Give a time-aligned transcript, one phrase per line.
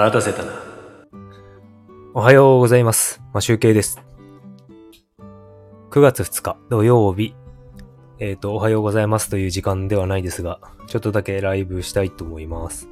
[0.00, 0.52] 待たせたな。
[2.14, 3.20] おはようございます。
[3.34, 4.00] まあ、集計です。
[5.90, 7.34] 9月2日土曜日。
[8.18, 12.88] えっ、と、おはようございますという時間ではないですが、ちょっとだけライブしたいと思います。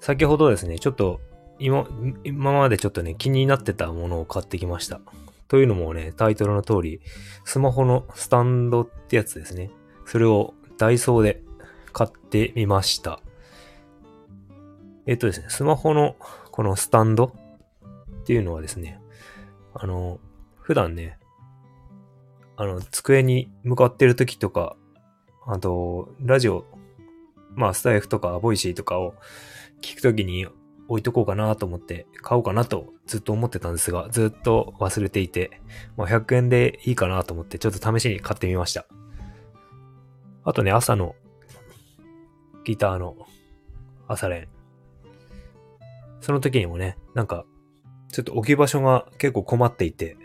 [0.00, 1.20] 先ほどですね、ちょっと
[1.58, 1.86] 今、
[2.24, 5.02] 今までちょっとね、気になってたものを買ってきました。
[5.48, 7.02] というのもね、タイトルの通り、
[7.44, 9.70] スマホのスタンドってやつですね。
[10.06, 11.42] それをダイソーで
[11.92, 13.20] 買ってみました。
[15.08, 16.16] えっ、とですね、スマホの
[16.52, 17.32] このスタンド
[18.20, 19.00] っていうのはですね、
[19.72, 20.20] あの、
[20.60, 21.18] 普段ね、
[22.56, 24.76] あの、机に向かってる時とか、
[25.46, 26.66] あと、ラジオ、
[27.54, 29.14] まあ、スタエフとか、 Voicy とかを
[29.80, 30.46] 聞くときに
[30.88, 35.62] 置いとこうかなと思って、買おうかなとずっと思ってたんですが、ずっと忘れていて、
[35.96, 38.84] まあ、100円でいいかなと思って、ちょっと試しに買ってみました。
[40.44, 41.14] あとね、朝の
[42.64, 43.16] ギターの
[44.06, 44.48] 朝練。
[46.28, 47.46] その時にもね、なんか、
[48.12, 50.18] ちょっと置き場所が結構困っていて、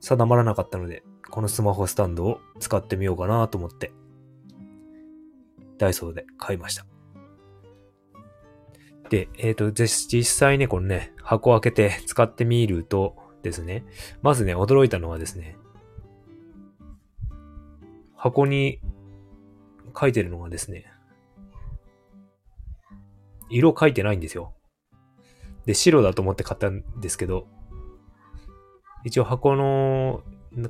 [0.00, 3.92] 定まらなかったので、このスマホスタンドを使ってみようかなと思って、
[5.78, 6.86] ダイソーで買いました。
[9.10, 13.84] で、えっ、と、実際ね、このね、箱開けて使ってみるとですね、
[14.22, 15.56] まずね、驚いたのはですね、
[18.16, 18.80] 箱に
[19.96, 20.86] 書いてるのがですね、
[23.50, 24.52] 色書いてないんですよ。
[25.66, 27.46] で、白だと思って買ったんですけど、
[29.04, 30.22] 一応箱の、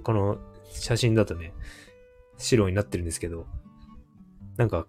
[0.02, 0.38] この
[0.72, 1.52] 写真だとね、
[2.38, 3.46] 白になってるんですけど、
[4.56, 4.86] なんか、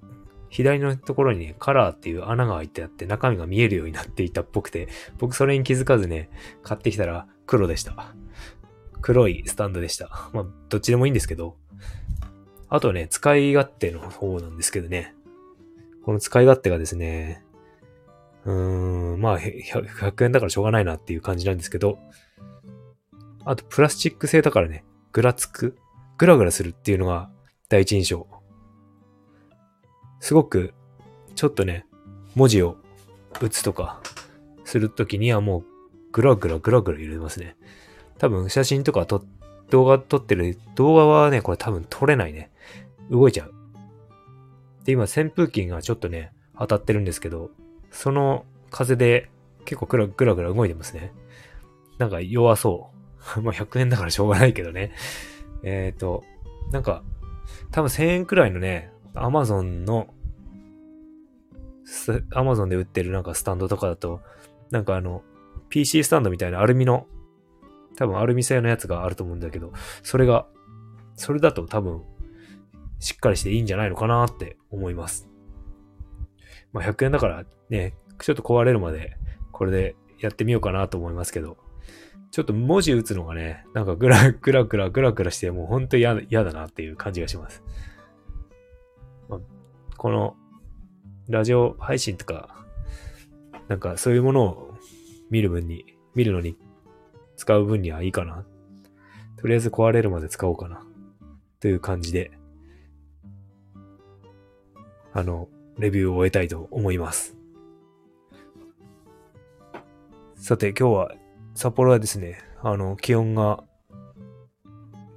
[0.49, 6.29] 左のところにね、カラーっていう穴が開いてあって中身が見えるようになっていたっぽくて、僕それに気づかずね、
[6.61, 8.13] 買ってきたら黒でした。
[9.01, 10.29] 黒いスタンドでした。
[10.33, 11.55] まあ、どっちでもいいんですけど、
[12.69, 15.15] あとね、使い勝手の方なんですけどね、
[16.03, 17.43] この使い勝手がですね、
[18.45, 21.99] うーん、まあ、100円だからしょうがないなっていう感じなんですけど、
[23.45, 25.77] あと、プラスチック製だからね、ぐらつく、
[26.17, 27.29] ぐらぐらするっていうのが
[27.69, 28.27] 第一印象。
[30.19, 30.73] すごく、
[31.35, 31.85] ちょっとね、
[32.35, 32.77] 文字を
[33.41, 34.01] 打つとか、
[34.63, 35.63] するときにはもう、
[36.11, 37.55] ぐらぐらぐらぐら揺れますね。
[38.17, 39.23] 多分、写真とかと、
[39.69, 42.51] 動画撮ってる、動画はね、これ多分撮れないね。
[43.09, 43.53] 動いちゃう。
[44.85, 47.51] で、今、扇風機がちょっとね、当たってるんですけど、
[47.91, 49.29] その風で
[49.65, 51.11] 結構ぐらぐらぐら動いてますね。
[51.97, 52.89] なんか弱そ
[53.37, 53.41] う。
[53.41, 54.93] まあ100円だからしょうがないけどね。
[55.63, 56.23] えっ、ー、と、
[56.71, 57.03] なんか、
[57.71, 60.13] 多分1000円くらいのね、アマゾンの、
[62.33, 64.21] アマゾンで売ってるなんかスタンドとかだと、
[64.71, 65.23] なんかあの、
[65.69, 67.07] PC スタンドみたいなアルミの、
[67.97, 70.47] 多分アルミ製のやつがあると思うんだけど、それが、
[71.15, 72.01] それだと多分、
[72.99, 75.30] しっかりしていいんじゃないのかなって思います。
[76.73, 79.17] まあ100円だからね、ちょっと壊れるまで
[79.51, 81.57] これでやってみようかなと思いますけど、
[82.31, 87.63] ちょっと文字打つのがね、なんかグラグラグラグラグラしてもうほんと嫌だなっていう感じがします。
[89.27, 89.39] まあ、
[89.97, 90.35] この
[91.27, 92.55] ラジオ配信とか、
[93.67, 94.77] なんかそういうものを
[95.29, 96.57] 見る分に、見るのに
[97.35, 98.45] 使う分にはいいかな。
[99.37, 100.85] とりあえず壊れるまで使おうかな。
[101.59, 102.31] という感じで、
[105.13, 105.49] あの、
[105.81, 107.35] レビューを終えたいと思います。
[110.35, 111.11] さて、今日は
[111.55, 113.63] 札幌はですね、あの、気温が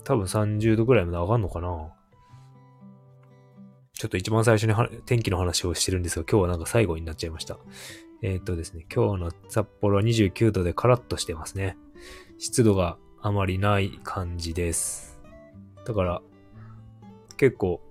[0.04, 1.92] 多分30度ぐらいまで上がるのかな
[3.92, 4.74] ちょっと一番最初に
[5.06, 7.58] 天気の話をしてるんですが、今日はなんか最後になっちゃいました。
[8.22, 11.76] えー、っとですね、今日の札幌は29度でカラッとしてますね。
[12.38, 15.20] 湿度があまりない感じです。
[15.84, 16.22] だから、
[17.36, 17.82] 結構、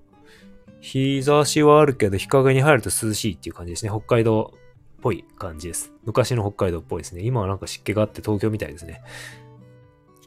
[0.84, 3.90] 日差しはあるけど日陰に入ると涼しいっていう感じですね。
[3.90, 4.60] 北海道っ
[5.02, 5.94] ぽい感じです。
[6.04, 7.22] 昔の北海道っぽいですね。
[7.22, 9.02] 今はなんか湿気があって東京みたいですね。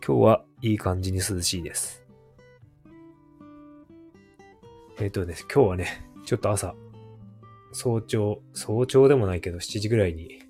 [0.05, 2.07] 今日はいい感じに涼しいです。
[4.99, 6.75] えっ、ー、とね、今日はね、ちょっと朝、
[7.73, 10.41] 早朝、早朝でもないけど7時ぐらいに、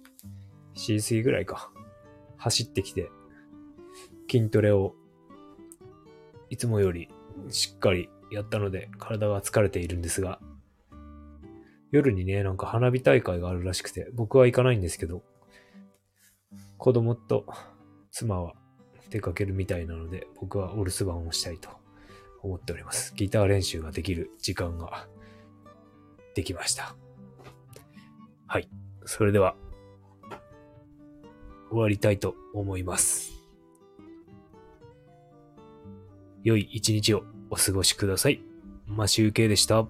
[0.76, 1.72] 7時過ぎぐらいか、
[2.36, 3.10] 走ってきて、
[4.30, 4.94] 筋トレを、
[6.48, 7.08] いつもより
[7.48, 10.40] しっかりやったので体が疲れているんですが、
[11.92, 15.22] 夜にね、なんか花火大会があるらしくて、僕は行かないんですけど、
[16.78, 17.46] 子供と
[18.10, 18.54] 妻は
[19.10, 21.70] 出かけるみたいなので、僕はお留守番をしたいと
[22.42, 23.14] 思っております。
[23.14, 25.06] ギター練習ができる時間が
[26.34, 26.96] できました。
[28.46, 28.68] はい。
[29.04, 29.56] それでは、
[31.70, 33.32] 終わりたいと思います。
[36.42, 38.40] 良い一日をお過ごしください。
[38.86, 39.86] マシュウケイでした。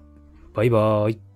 [0.53, 1.26] バイバーイ。